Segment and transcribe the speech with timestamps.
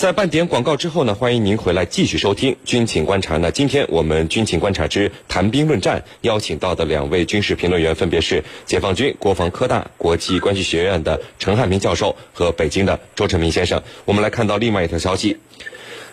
[0.00, 3.34] 在半点广告之后呢，欢迎您回来继续收听《军情观察》。
[3.38, 13.82] 那今天我们《军情观察之谈兵论战》邀请到的两位军事评论员分别是解放军国防科大国际关系学院的陈汉平教授和北京的周成明先生。
[14.06, 15.36] 我们来看到另外一条消息。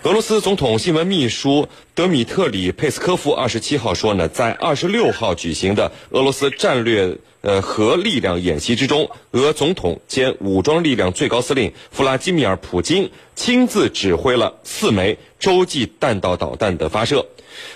[0.04, 17.26] 俄罗斯总统新闻秘书德米特里佩斯科夫二十七号说呢，在二十六号举行的俄罗斯战略呃核力量演习之中，俄总统兼武装力量最高司令弗拉基米尔普京亲自指挥了四枚洲际弹道导弹的发射。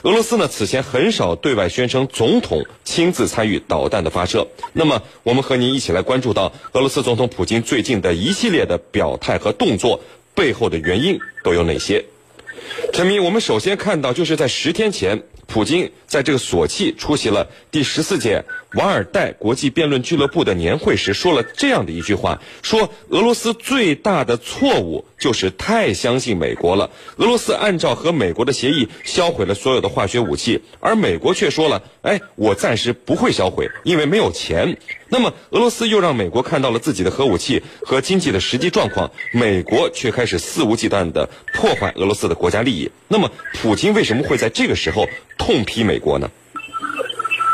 [0.03, 4.47] 俄罗斯呢此前很少对外宣称总统亲自参与导弹的发射。
[4.73, 10.02] 那么，我们和您一起来关注到俄罗斯总统普京最近的一系列的表态和动作
[10.35, 12.05] 背后的原因都有哪些？
[12.93, 26.89] 陈明，我们首先看到，就是在十天前，普京在这个索契出席了第十四届瓦尔代国际辩论俱乐部的年会时，说了这样的一句话：说俄罗斯最大的错误就是太相信美国了。
[27.17, 34.77] 俄罗斯按照和美国的协议销毁了所有的化学武器，而美国却说了：“哎，我暂时不会销毁，因为没有钱。”
[35.13, 42.89] 那么，俄罗斯又让美国看到了自己的核武器和经济的实际状况，美国却开始肆无忌惮地破坏俄罗斯的国家利益。
[43.09, 45.05] 那么，普京为什么会在这个时候
[45.42, 46.30] 痛批美国呢？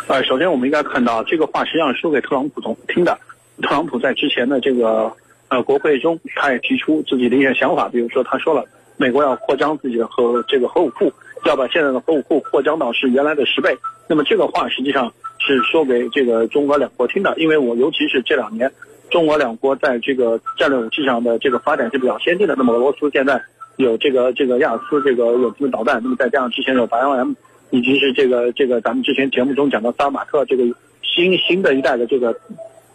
[0.09, 3.17] 呃，首先我们应该看到，这个话实际上说给特朗普总听的。
[3.61, 5.11] 特朗普在之前的这个
[5.47, 8.63] 呃国会中，他也提出自己的一些想法，比如说他说了，
[8.97, 11.11] 美国要扩张自己的核这个核武库，
[11.45, 13.75] 要把现在的核武库扩张到是原来的十倍。
[14.07, 15.11] 那么这个话实际上。
[15.39, 18.69] 是说给这个中俄两国听的，因为我尤其是这两年，
[19.11, 22.55] 中俄两国在这个战略武器上的这个发展是比较先进的。
[22.57, 23.39] 那么俄罗斯现在
[23.75, 27.33] 有这个这个亚尔斯这个远程导弹，那么再加上之前有白杨 M，
[27.69, 30.63] 以及是这个这个咱们之前节目中讲到萨尔马特这个
[31.01, 32.35] 新新的一代的这个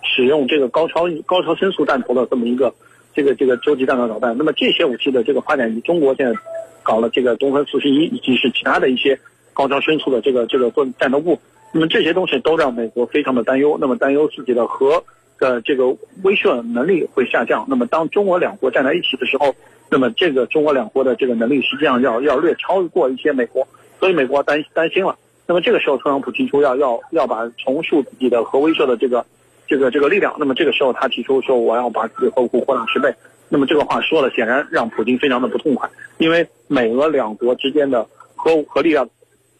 [0.02, 2.72] 使用这个高超高超声速弹头的这么一个
[3.14, 4.36] 这个这个洲际弹道导弹。
[4.36, 6.38] 那么这些武器的这个发展，以中国现在
[6.82, 9.18] 搞了这个东风四十一，以及是其他的一些
[9.52, 11.38] 高超声速的这个这个做战斗部。
[11.72, 15.02] 那么这些东西都让美国非常的担忧，那么担忧自己的核
[15.38, 15.88] 的这个
[16.22, 17.64] 威慑能力会下降。
[17.68, 19.54] 那么当中俄两国站在一起的时候，
[19.90, 23.66] 那么这个中俄两国的这个能力实际上要要略超过一些美国，
[24.02, 25.16] 所以美国担担心了。
[25.46, 29.24] 那么这个时候特朗普提出要要要把重塑自己的核威慑的这个
[29.68, 30.34] 这个这个力量。
[30.40, 33.14] 那么这个时候他提出说我要把自己核武库扩大十倍。
[33.48, 38.04] 那么这个话说了，显然让普京非常的不痛快，因为美俄两国之间的
[38.34, 39.08] 核核力量。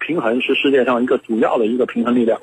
[0.05, 2.37] 平衡是世界上一个主要的一个平衡力量，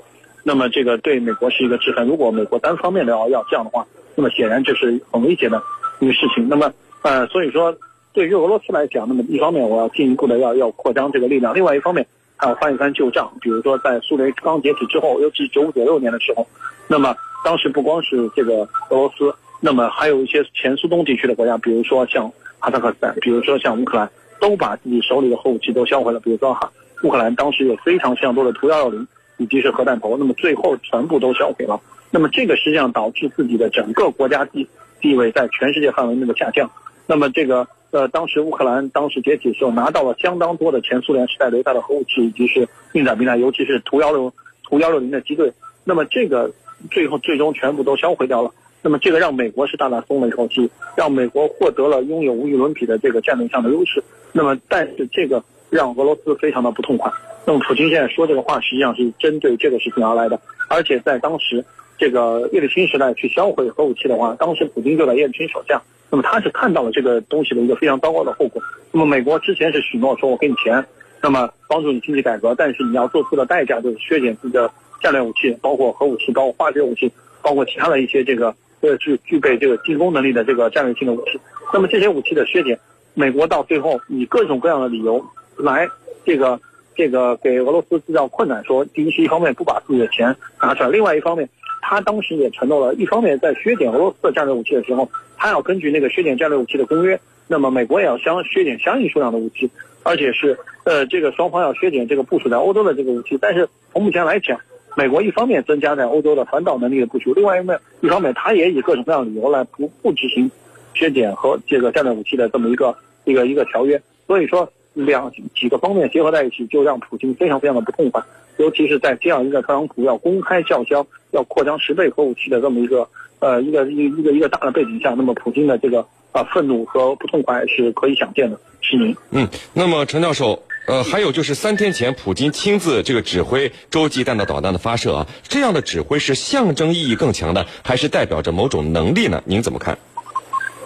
[0.45, 2.07] 那么这个对美国是一个制衡。
[2.07, 3.85] 如果美国单方面的要要这样的话，
[4.15, 5.61] 那么显然就是很危险的
[5.99, 6.47] 一个事情。
[6.47, 6.71] 那么
[7.01, 7.75] 呃，所以说
[8.13, 12.05] 对于俄罗斯来讲，那么一方面我要进一步的要要扩张这个力量，另外一方面
[12.35, 13.31] 还要翻一翻旧账。
[13.41, 16.45] 比如说在苏联刚解体之后，尤其是九五九六年的时候，
[16.87, 24.09] 那么当时不光是这个俄罗斯，那么还有一些前苏东地区的国家，比如说像哈萨克斯坦，比如说像乌克兰，
[24.39, 26.19] 都把自己手里的核武器都销毁了。
[26.19, 26.71] 比如说哈。
[27.01, 31.79] 乌克兰当时有非常非常多的图幺幺零以及是核弹头，那么最后全部都销毁了。
[32.11, 34.67] 那么这个实际上导致自己的整个国家地
[34.99, 36.69] 地位在全世界范围内的下降。
[37.07, 44.31] 那么这个呃，当时乌克兰当时解体的时候拿到了相当多的前苏联时代留下的核武器以及是运载兵弹，尤其是图幺六
[44.63, 45.51] 图幺六零的机队。
[45.83, 46.51] 那么这个
[46.91, 48.51] 最后最终全部都销毁掉了。
[48.81, 54.03] 那么这个让美国是大大松了一口气，让美国获得了拥有无与伦比的这个战略上的优势。
[54.31, 55.43] 那么但是这个。
[55.71, 57.11] 让俄罗斯非常的不痛快。
[57.45, 60.41] 那么普京现在说这个话，实际上是针对这个事情而来的。
[60.67, 61.63] 而且在当时
[61.95, 65.79] 这个叶利钦时代去销毁核武器的话，当时普京就在叶利钦手下，
[66.09, 68.61] 那么他是看到了这个东西的一个非常糟糕的后果。
[68.91, 70.83] 那么美国之前是许诺说我给你钱，
[71.21, 74.71] 那么帮助你经济改革，但是你要做出的代价就是削减自己的
[75.01, 77.11] 战略武器，包括核武器、包括化学武器，
[77.41, 81.39] 包括其他的一些这个呃具具备这个进攻能力的这个战略性的武器。
[81.71, 82.79] 那么这些武器的削减，
[83.13, 85.23] 美国到最后以各种各样的理由。
[85.57, 85.87] 来，
[86.25, 86.59] 这个
[86.95, 91.47] 这个给俄罗斯制造困难，说第一是一方面不把自己的钱拿出来，另外一方面，
[91.81, 99.69] 他当时也承诺了，一方面在削减俄罗斯的战略武器的时候，他要根据那个削减战略武器的公约，那么美国也要相削减相应数量的武器，
[100.03, 104.59] 而且是呃这个双方要削减这个部署在欧洲的这个武器，但是从目前来讲，
[104.95, 110.49] 美国一方面增加在欧洲的反导能力的部署，另外一面一方面他也以各种各样的理由来不不执行
[110.93, 112.95] 削减和这个战略武器的这么一个
[113.25, 114.71] 一个一个条约，所以说。
[114.93, 118.21] 两几个方面结合在一起，就让普京非常非常的不痛快。
[118.57, 123.07] 尤其是在这样一个特朗普要公开叫嚣要扩张十倍核武器的这么一个
[123.39, 128.59] 呃一个一一个一个大的背景下，那么普京的这个啊愤怒和不痛快是可以想见的。
[128.81, 129.15] 是您。
[129.31, 139.41] 嗯，那么陈教授，呃，还有就是三天前普京亲自这个指挥洲际弹道导弹的发射啊，这样的指挥是象征意义更强的，还是代表着某种能力呢？
[139.45, 139.97] 您怎么看？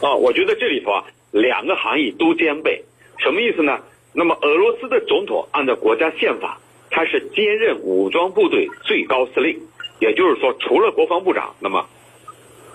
[0.01, 1.03] 啊，我觉得这里头啊。
[1.31, 2.83] 两个含义都兼备。
[3.17, 3.79] 什么意思呢？
[4.15, 6.60] 那么俄罗斯的总统按照国家宪法，
[6.92, 9.60] 他是兼任武装部队最高司令，
[10.00, 11.88] 也就是说，除了国防部长，那么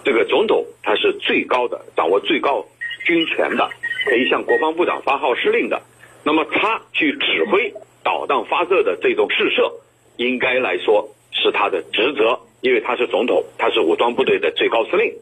[0.05, 2.67] 这个总统他是最高的，掌握最高
[3.05, 3.71] 军权的，
[4.05, 5.81] 可以向国防部长发号施令的。
[6.25, 9.73] 那么他去指挥导弹发射的这种试射，
[10.17, 15.15] 应该来说是他的职责，因为他是总统，他是武装部队的最高司令。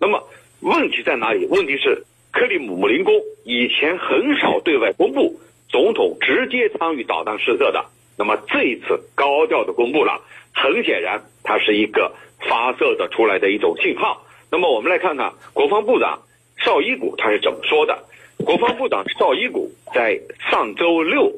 [0.00, 0.26] 那么
[0.60, 1.44] 问题在哪里？
[1.46, 3.14] 问题是克里姆林宫
[3.44, 5.38] 以前很少对外公布。
[5.68, 7.86] 总统直接参与导弹试射的，
[8.16, 10.22] 那么这一次高调的公布了，
[10.54, 14.26] 很显然它是一个发射的出来的一种信号。
[14.50, 16.22] 那么我们来看看国防部长
[16.56, 18.04] 绍伊古他是怎么说的。
[18.44, 20.20] 国防部长绍伊古在
[20.50, 21.32] 上周六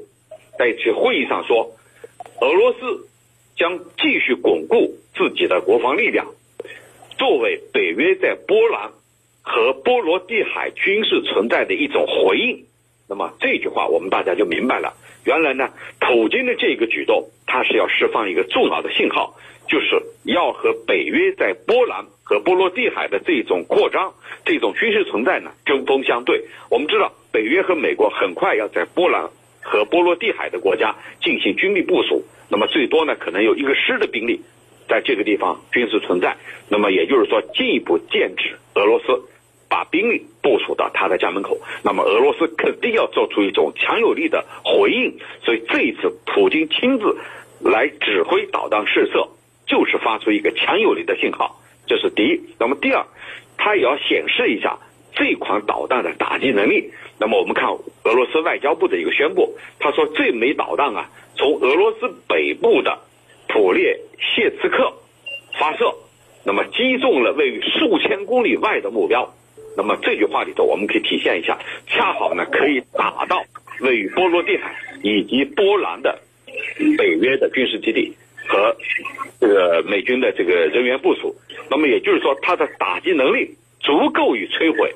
[0.58, 1.74] 在一次会议上说，
[2.40, 3.08] 俄罗斯
[3.56, 6.26] 将继续巩固自己的国防力量，
[7.18, 8.92] 作为北约在波兰
[9.42, 12.64] 和波罗的海军事存在的一种回应。
[13.10, 19.34] 那么这句话我们大家就明白了，原来呢，普京的这个举动，他是要释放一个重要的信号，
[19.68, 24.14] 就是要和北约在波兰和波罗的海的这种扩张、
[24.44, 26.44] 这种军事存在呢针锋相对。
[26.70, 29.28] 我们知道，北约和美国很快要在波兰
[29.60, 34.40] 和波罗的海的国家进行军力部署，那么最多呢可能有一个师的兵力
[34.88, 36.36] 在这个地方军事存在，
[36.68, 39.20] 那么也就是说进一步剑指俄罗斯。
[39.70, 45.16] 把兵力部署到他的家门口，那么俄罗斯肯定要做出一种强有力的回应。
[45.44, 47.16] 所以这一次普京亲自
[47.60, 49.28] 来指挥导弹试射，
[49.66, 52.40] 就是发出一个强有力的信号，这是第一。
[52.58, 53.06] 那么第二，
[53.56, 54.76] 他也要显示一下
[55.14, 56.90] 这款导弹的打击能力。
[57.18, 62.98] 那么我们看俄罗斯外交部的一个宣布，他说这枚导弹啊，从俄罗斯北部的
[63.46, 64.92] 普列谢茨克
[65.58, 65.94] 发射，
[66.44, 69.32] 那么击中了位于数千公里外的目标。
[69.76, 73.44] 那么这句话里头，我们可以体现一下，恰好呢可以打到
[73.80, 76.18] 位于波罗的海以及波兰的
[76.98, 78.12] 北约的军事基地
[78.46, 78.76] 和
[79.40, 81.34] 这个美军的这个人员部署。
[81.70, 84.92] 那么也就是说，它的打击能力足够于摧毁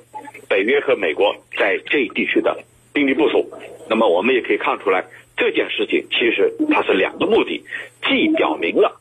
[0.49, 2.62] 北约和美国在这一地区的
[2.93, 3.49] 兵力部署。
[3.88, 5.05] 那么我们也可以看出来，
[5.37, 7.62] 这件事情其实它是两个目的，
[8.03, 9.00] 既表明了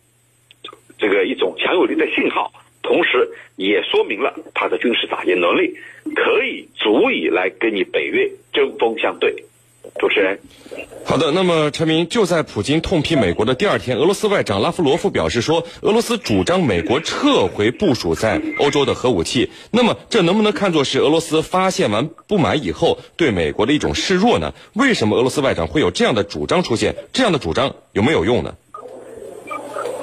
[0.97, 2.51] 这个一种强有力的信号。
[2.83, 5.77] 同时，也说明了他的军事打击能力
[6.15, 9.45] 可以足以来跟你北约针锋相对。
[9.99, 10.39] 主持人，
[11.05, 11.31] 好的。
[11.31, 19.49] 那么，陈明就在普京痛批美国的第二天，俄罗斯外长拉夫罗夫表示说，俄罗斯主张美国撤回部署在欧洲的核武器。
[19.71, 24.53] 那么，这能不能看作是俄罗斯发现完不满以后对美国的一种示弱呢？
[24.73, 26.95] 为什么俄罗斯外长会有这样的主张出现？
[27.11, 28.55] 这样的主张有没有用呢？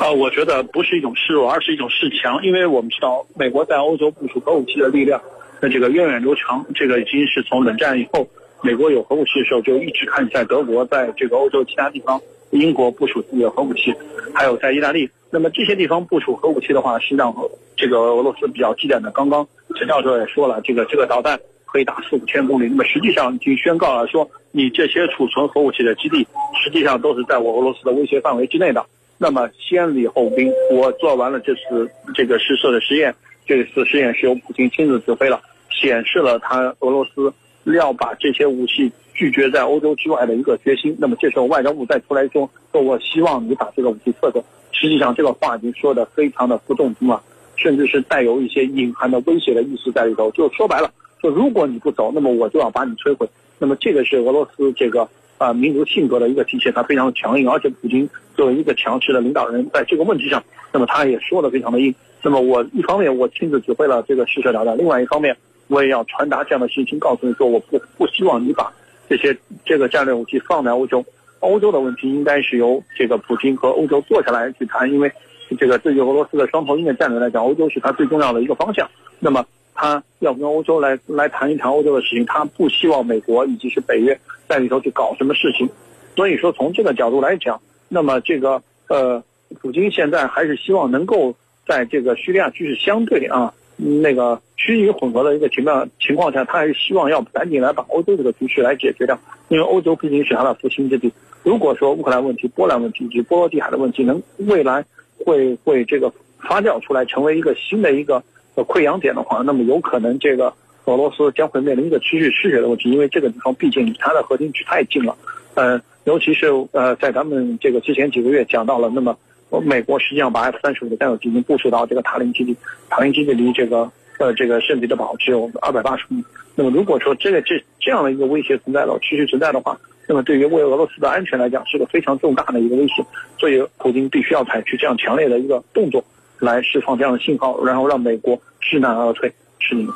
[0.00, 2.43] 啊，我觉得不是一种示弱，而是一种示强。
[2.43, 5.20] 因为我们知道，美国在欧洲部署核武器的力量，
[5.61, 6.64] 那这个源远流长。
[6.75, 8.26] 这个已经是从冷战以后，
[8.62, 12.19] 美国有核武器的时候，就一直看在德国，在这个欧洲其他地方，
[12.49, 13.94] 英国部署自己的核武器，
[14.32, 15.06] 还有在意大利。
[15.29, 17.37] 那么这些地方部署核武器的话，实际上
[17.76, 19.11] 这个俄罗斯比较忌惮的。
[19.11, 22.67] 刚刚陈教授也说了，这个这个导弹可以打四五千公里。
[22.70, 26.26] 那么实际上已经宣告了，说你这些储存核武器的基地，
[26.64, 28.82] 实际上都是在我俄罗斯的威胁范围之内的。
[29.22, 33.14] 那么先礼后兵，我做完了这次这个试射的实验，
[33.44, 35.38] 这次实验是由普京亲自指挥了，
[35.69, 37.30] 显示了他俄罗斯
[37.64, 40.97] 要把这些武器拒绝在欧洲之外的一个决心。
[40.99, 44.42] 那么这时候外交部再出来说，说我希望你把这个武器撤走。
[44.73, 47.23] 实际上这个话已经说的非常的不动听了，
[47.56, 50.30] 甚至是带有一些隐含的威胁的意思在里头。
[50.30, 50.90] 就说白了，
[51.21, 53.28] 说如果你不走，那么我就要把你摧毁。
[53.59, 55.06] 那么这个是俄罗斯这个。
[55.40, 58.06] 啊，民族性格的一个体现，他非常强硬，而且普京
[58.37, 61.94] 作为一个强势的领导人，在这个问题上，那么他也说的非常的硬。
[62.23, 65.35] 那么我一方面我亲自指挥了这个试射导弹，另外一方面
[65.68, 68.70] 我也要传达这样的信息，告诉你说，我不不希望你把
[69.09, 71.02] 这些这个战略武器放在欧洲，
[71.38, 75.11] 欧洲的问题应该是由这个普京和欧洲坐下来去谈，因为
[75.59, 78.87] 这个对于俄罗斯的双头鹰的战略来讲，欧洲是他最重要的一个方向。
[79.18, 79.42] 那么
[79.80, 84.18] 他要跟欧洲来来谈一谈欧洲的事情，他不希望美国以及是北约。
[84.46, 85.70] 在里头去搞什么事情，
[86.16, 87.58] 所以说从这个角度来讲，
[87.88, 89.22] 那么这个呃，
[89.60, 91.34] 普京现在还是希望能够
[91.66, 99.18] 在这个叙利亚局势相对啊那个趋于混合的一个情况情况下，他还是希望要赶紧来把欧洲这个局势来解决掉，
[99.49, 101.10] 因为欧洲毕竟是他的复兴之地。
[101.42, 104.84] 如果说乌克兰问题、波兰问题以及波罗的海的问题能未来
[105.25, 108.20] 会会这个发酵出来，成为一个新的一个
[108.64, 110.52] 溃疡点的话，那么有可能这个。
[110.87, 115.14] 俄罗斯将会面临一个持续失血的问题，因为这个地方毕竟离它的核心区太近了。
[115.55, 119.17] 呃，尤其是呃，在咱们这个之前几个月讲到了，那么
[119.62, 122.57] 美国实际上把 F 三十五的战斗机已经部署到这个塔林基地，
[122.88, 123.88] 塔林基地离这个
[124.19, 126.25] 呃，这个圣彼得堡只有二百八十公里。
[126.57, 133.05] 那么如果说这个这这样的一个威胁存在了，持续存在的话，那么对于为俄罗斯的安全来讲，是个非常重大的一个威胁。
[133.38, 136.02] 所以普京必须要采取这样强烈的一个动作，
[136.40, 139.32] 来释放这样的信号，然后让美国知难而退。
[139.59, 139.94] 是你们。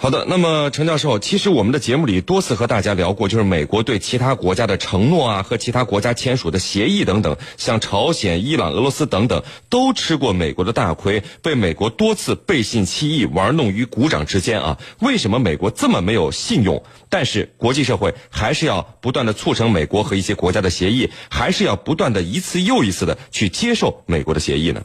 [0.00, 14.78] 好的，那么陈教授，其实我们的节目里多次和大家聊过，就是美国对其他国家的承诺啊，和其他国家签署的协议等等，像朝鲜、伊朗、俄罗斯等等，都吃过美国的大亏，被美国多次背信弃义，玩弄于股掌之间啊。
[15.00, 16.84] 为什么美国这么没有信用？
[17.08, 24.84] 但是国际社会还是要不断的促成美国和一些国家的协议，还是要不断的一次又一次的去接受美国的协议呢？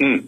[0.00, 0.24] 嗯，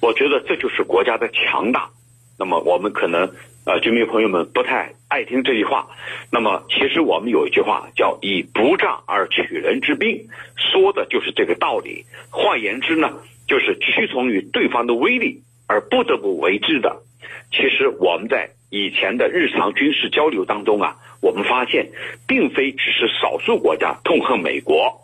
[0.00, 1.90] 我觉得这就是国家的强大。
[2.38, 3.30] 那么我们可能。
[3.64, 5.88] 呃，军迷朋友们不太爱听这句话。
[6.32, 12.06] 那么，其实我们有一句话叫“以不战而取人之兵”，说的就是这个道理。
[12.30, 13.12] 换言之呢，
[13.46, 17.02] 就是屈从于对方的威力而不得不为之的。
[17.50, 21.90] 其实我们在以前的日常军事交流当中啊，我们发现，
[22.26, 25.02] 并非只是少数国家痛恨美国，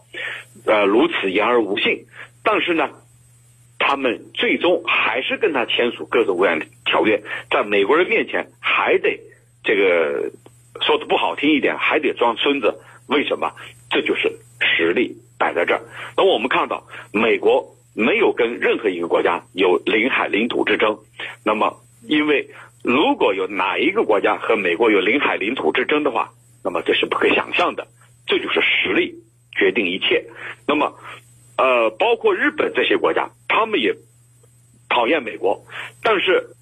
[0.65, 2.07] 呃，如此言而无信。
[2.43, 2.89] 但是呢。
[3.87, 9.21] 他们最终还是跟他签署各种各样的条约，在美国人面前还得
[9.63, 10.33] 这个
[10.81, 12.81] 说的不好听一点，还得装孙子。
[13.09, 13.53] 为什么？
[13.91, 15.83] 这就是实力摆在这儿。
[16.17, 20.99] 那我们看到，美国没有跟任何一个国家有领海领土之争。
[21.45, 21.77] 那么，
[22.09, 22.49] 因为
[22.83, 26.31] 如果有哪一个国家和美国有领海领土之争的话，
[26.65, 27.87] 那么这是不可想象的。
[28.27, 29.15] 这就是实力
[29.53, 30.25] 决定一切。
[30.67, 30.95] 那么。
[31.57, 33.95] 呃，包括日本这些国家，他们也
[34.89, 35.65] 讨厌美国，
[36.03, 36.57] 但是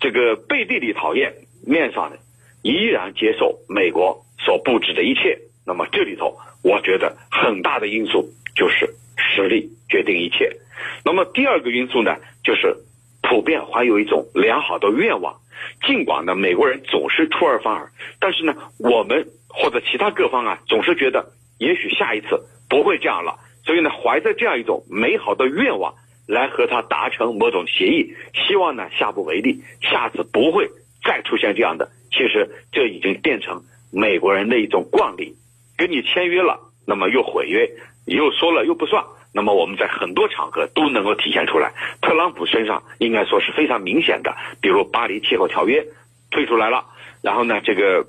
[0.00, 1.32] 这个背地里讨厌，
[1.64, 2.16] 面上呢
[2.62, 5.38] 依然接受美国所布置的一切。
[5.64, 10.56] 那么这里头，我觉得很大的因素就是实力决定一切。
[11.04, 12.76] 那么第二个因素呢，就是
[13.22, 15.40] 普遍怀有一种良好的愿望。
[15.86, 23.38] 尽管呢，美国人总是出尔反尔，但是呢，我们或者其他各方啊，总是觉得也许下一次不会这样了。
[23.64, 25.94] 所以呢，怀着这样一种美好的愿望
[26.26, 30.68] 来和他达成某种协议，希望呢下不为例，下次不会
[31.04, 31.90] 再出现这样的。
[32.10, 35.36] 其实这已经变成美国人的一种惯例，
[35.76, 37.70] 跟你签约了，那么又毁约，
[38.06, 39.04] 又说了又不算。
[39.32, 41.74] 那么我们在很多场合都能够体现出来。
[42.00, 45.86] 特朗普身上应该说是非常明显的，比如巴黎气候条约
[46.30, 46.86] 退出来了，
[47.22, 48.06] 然后呢，这个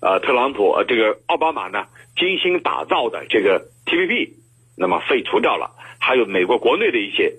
[0.00, 4.30] 呃特朗普呃这个奥巴马呢精心打造的这个 TPP。
[4.76, 5.70] 那么废除掉了，
[6.00, 7.34] 还有美国国内的一些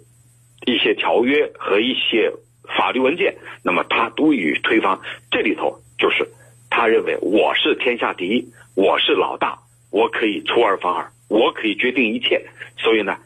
[0.66, 2.32] 一些条约和一些
[2.78, 5.00] 法律文件，那么他都予以推翻。
[5.32, 6.28] 这里头就是
[6.70, 9.60] 他认为我是天下第一，我是老大，
[9.92, 12.46] 我可以出尔反尔，我可以决定一切。
[12.78, 13.18] 所以呢，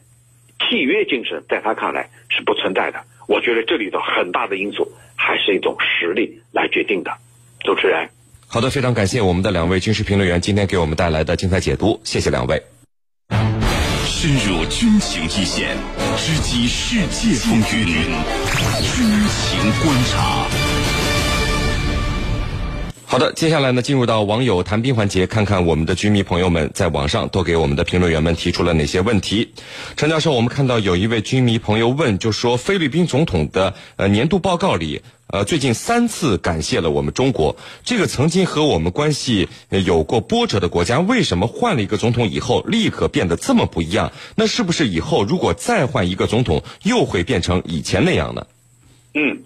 [0.60, 3.02] 契约精神在他看来是不存在的。
[3.26, 7.10] 我觉得这里头很大的因素还是一种实力来决定的。
[7.60, 8.08] 主持人，
[8.48, 12.79] 好的，非常感谢我们的两位军事评论员今天给我们带来的精彩解读，谢谢两位。
[14.22, 15.78] 深入军情一线，
[16.18, 17.86] 直击世界风云，
[18.82, 20.46] 军情观察。
[23.10, 29.52] 好的，接下来呢，进入到网友谈兵环节，看看我们的军迷朋友们在网上都给我们的评论员们提出了哪些问题。
[29.96, 35.02] 陈教授，我们看到有一位军迷朋友问，就说菲律宾总统的呃年度报告里。
[35.26, 44.12] 呃，最近三次感谢了我们中国这个曾经和我们关系有过波折的国家，为什么换了一个总统以后立刻变得这么不一样？
[44.36, 48.46] 那是不是以后如果再换一个总统，又会变成以前那样呢？
[49.14, 49.42] 嗯，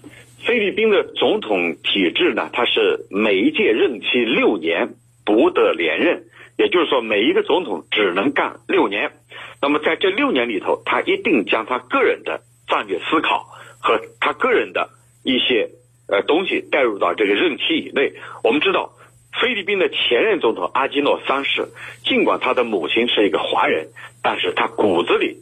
[0.47, 6.25] 菲律宾的总统体制呢，它是每一届任期六年不得连任，
[6.59, 9.13] 也就是说每一个总统只能干六年。
[9.61, 13.47] 那么在这六年里头，他一定将他个人的战略思考
[13.81, 14.91] 和他个人的。
[15.27, 15.71] 一些
[16.07, 18.13] 呃东西带入到这个任期以内。
[18.43, 18.93] 我们知道，
[19.41, 21.69] 菲律宾的前任总统阿基诺三世，
[22.05, 23.89] 尽管他的母亲是一个华人，
[24.23, 25.39] 但是他骨子里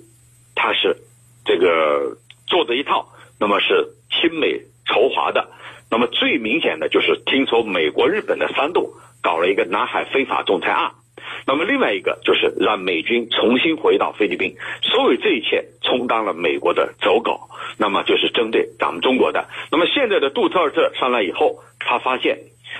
[0.55, 0.99] 他是
[1.45, 2.17] 这个
[2.47, 3.09] 做的一套，
[3.41, 4.61] 那么是亲美
[4.93, 5.49] 仇华的。
[5.91, 8.91] 那么最明显的就是听说美国、日本的煽动，
[9.23, 10.93] 搞了一个南海非法仲裁案。
[11.47, 19.49] 那么另外一个就是让美军重新回到菲律宾，所有这一切充当了美国的走狗，那么就是针对咱们中国的。
[19.71, 22.39] 那么现在的杜特尔特上来以后，他发现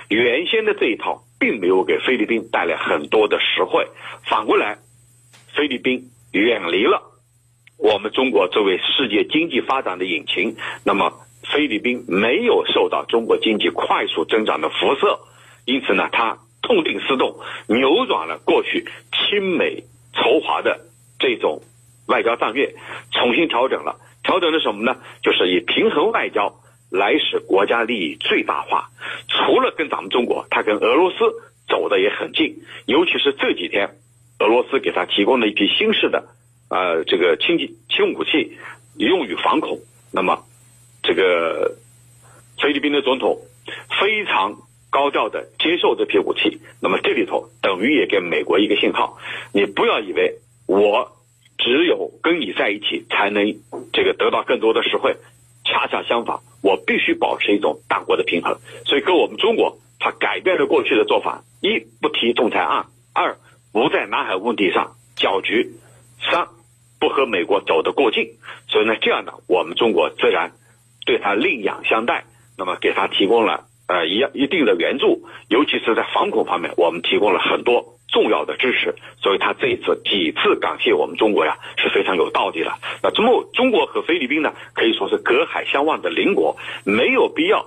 [0.09, 3.87] 原先的这一套并没有给菲律宾带来很多的实惠，
[4.23, 4.77] 反过来，
[5.55, 7.01] 菲律宾远离了
[7.77, 11.13] 我们中国作为世界经济发展的引擎，那么
[11.51, 15.19] 菲律宾没有受到中国经济快速增长的辐射，
[15.65, 16.39] 因此呢，他。
[16.65, 19.83] 痛定思痛，扭转了过去亲美
[20.13, 20.79] 仇华的
[21.19, 21.61] 这种
[22.07, 22.73] 外交战略，
[23.11, 23.99] 重新调整了。
[24.23, 24.95] 调整的什么呢？
[25.21, 26.55] 就是以平衡外交
[26.89, 28.91] 来使国家利益最大化。
[29.27, 31.17] 除了跟咱们中国，他跟俄罗斯
[31.67, 33.97] 走的也很近，尤其是这几天，
[34.39, 36.29] 俄罗斯给他提供了一批新式的
[36.69, 38.57] 呃这个轻机轻武器，
[38.95, 39.81] 用于反恐。
[40.13, 40.45] 那么
[41.03, 41.75] 这个
[42.59, 43.39] 菲律宾的总统
[43.99, 44.57] 非常
[44.89, 46.59] 高调的接受这批武器。
[46.81, 49.19] 那么这里头等于也给美国一个信号，
[49.53, 51.11] 你不要以为我。
[51.55, 53.55] 只有跟你在一起，才能
[53.93, 55.15] 这个得到更多的实惠。
[55.63, 58.57] 恰恰相反，我必须保持一种大国的平衡。
[58.85, 63.37] 所以，跟我们中国，他改变了过去的做法：一不提仲裁案，二
[63.71, 65.71] 不在南海问题上搅局，
[66.19, 66.47] 三
[66.99, 68.33] 不和美国走得过近。
[68.67, 70.51] 所以呢，这样呢我们中国自然
[71.05, 72.25] 对他另眼相待，
[72.57, 77.91] 那么给他提供了呃一一定的援助，尤其是在防恐方面，我们提供了很多。
[78.13, 78.93] 重要的支持，
[79.23, 82.71] 所以他这一次几次感谢我们中国呀是非常有道理的。
[83.01, 86.55] 那中中国和菲律宾呢可以说是隔海相望的邻国，
[86.85, 87.65] 没有必要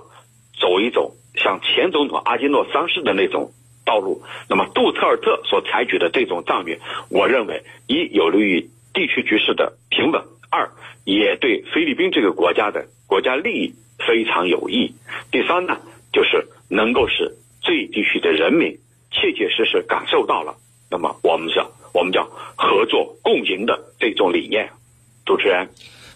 [0.57, 3.51] 走一种像前总统阿基诺三世的那种
[3.83, 4.23] 道路。
[4.47, 6.79] 那么杜特尔特所采取的这种战略，
[7.09, 10.69] 我认为一有利于地区局势的平稳，二
[11.03, 14.93] 也对菲律宾这个国家的国家利益非常有益。
[15.31, 15.79] 第三呢，
[16.13, 18.77] 就是能够使这一地区的人民。
[19.09, 20.57] 切切实实感受到了，
[20.91, 24.69] 那么我们叫我们叫合作共赢的这种理念。
[25.25, 25.69] 主持人，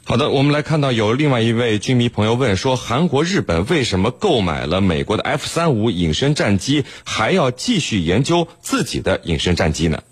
[0.04, 10.04] 好的，我们来看到有另外一位军迷朋友问说，韩国、日本为什么购买了美国的 F 三五隐身战机，还要继续研究自己的隐身战机呢？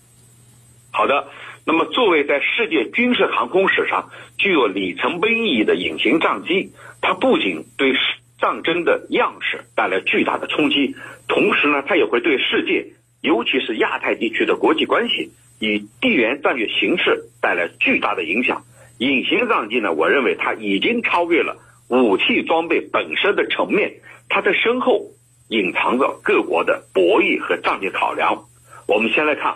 [0.91, 1.27] 好的，
[1.71, 4.09] 那么作为在世界军事航空史上
[4.39, 7.93] 具有里程碑意义的隐形战机，它不仅对
[8.41, 10.95] 战争的样式带来巨大的冲击。
[11.27, 12.87] 同时呢，它也会对世界，
[13.21, 18.63] 尤其是亚太地区的国际关系与地缘战略形势带来巨大的影响。
[18.97, 21.55] 隐形战机呢，我认为它已经超越了
[21.87, 23.93] 武器装备本身的层面，
[24.27, 25.11] 它的身后
[25.49, 28.45] 隐藏着各国的博弈和战略考量。
[28.87, 29.55] 我们先来看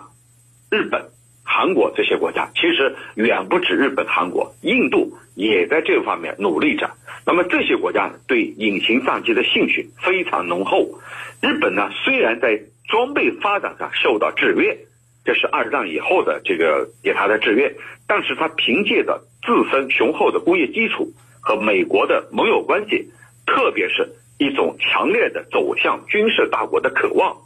[0.69, 1.10] 日本、
[1.43, 6.89] 韩国这些国家，其实远不止日本、韩国，印度也在这方面努力着。
[7.25, 10.99] 那么这些国家对隐形战机的兴趣非常浓厚。
[11.41, 14.77] 日本呢，虽然在装备发展上受到制约，
[15.25, 17.75] 这是二战以后的这个给他的制约，
[18.08, 23.12] 但是他凭借着自身雄厚的工业基础和美国的盟友关系，
[23.45, 27.38] 特别是一种强烈的走向军事大国的渴望，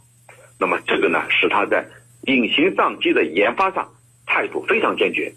[0.58, 1.86] 那么这个呢，使他在
[2.22, 3.90] 隐形战机的研发上
[4.26, 5.32] 态度非常坚决，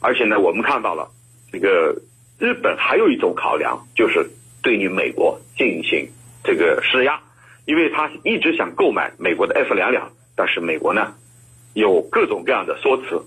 [0.00, 1.10] 而且呢，我们看到了
[1.52, 2.02] 这个
[2.38, 4.30] 日本还有一种考量，就是
[4.62, 6.08] 对于美国进行
[6.42, 7.20] 这个施压。
[7.66, 11.14] 因为他一直想购买美国的 F 两两，但是美国呢
[11.72, 13.24] 有各种各样的说辞。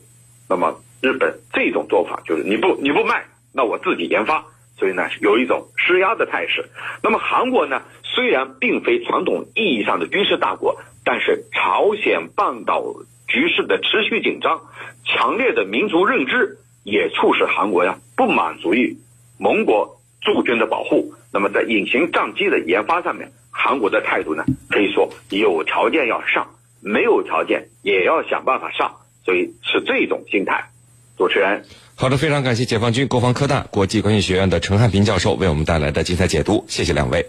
[0.48, 4.46] 那么日本这种做法就是你不你不卖，那我自己研发，
[4.78, 6.70] 所以呢有一种施压的态势。
[7.02, 12.84] 那么韩国呢虽然并非传统意义上的军事大国，但是朝鲜半岛
[13.30, 14.60] 局势的持续紧张，
[15.06, 18.98] 强烈的民族认知也促使韩国呀不满足于
[19.38, 21.14] 盟国驻军的保护。
[21.32, 23.32] 那么在隐形战机的研发上面。
[23.50, 26.48] 韩国的态度呢，可以说有条件要上，
[26.82, 30.70] 没有条件也要想办法上，所以是这种心态。
[31.18, 31.64] 主持人，
[31.96, 37.26] 好的，非常感谢解放军国防科大国际关系学院的陈汉平教授为我们带来的精彩解读，谢谢两位。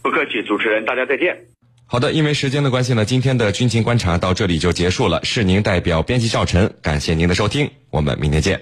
[0.00, 1.44] 不客气，主持人，大家再见。
[1.92, 5.18] 好的，因为时间的关系呢，今天的军情观察到这里就结束了。
[5.24, 8.60] 是您代表编辑赵晨，感谢您的收听，我们明天见。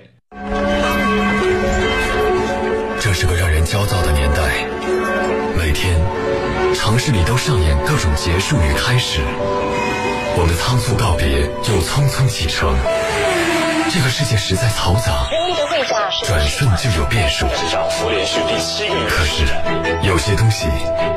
[2.98, 4.66] 这是个让人焦躁的年代，
[5.58, 6.00] 每天。
[6.74, 9.20] 城市里都上演各种结束与开始，
[10.34, 12.74] 我们仓促告别，又匆匆启程。
[13.90, 15.26] 这个世界实在嘈杂，
[16.24, 17.46] 转瞬就有变数。
[17.46, 17.56] 可
[19.24, 19.46] 是，
[20.02, 20.66] 有些东西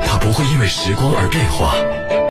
[0.06, 1.74] 它不会因为时光而变化。